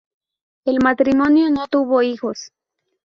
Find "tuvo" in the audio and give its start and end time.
1.67-2.01